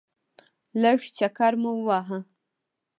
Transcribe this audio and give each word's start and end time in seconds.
لږ 0.81 0.99
چکر 1.17 1.53
مو 1.61 1.71
وواهه. 1.75 2.19